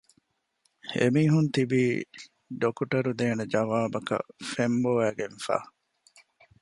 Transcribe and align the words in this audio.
އެމީހުން 0.99 1.49
ތިބީ 1.55 1.81
ޑޮކުޓަރު 2.61 3.11
ދޭނެ 3.19 3.45
ޖަވާބަކަށް 3.53 4.27
ފެންބޮވައިގެން 4.51 5.37
ފަ 5.45 5.57